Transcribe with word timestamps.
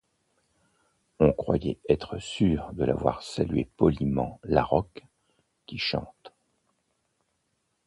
On 1.19 1.31
croyait 1.31 1.77
être 1.87 2.17
sûr 2.17 2.73
de 2.73 2.83
l’avoir 2.85 3.19
vu 3.19 3.25
saluer 3.25 3.65
poliment 3.77 4.39
la 4.43 4.63
Roque 4.63 5.05
qui 5.67 5.77
Chante. 5.77 6.33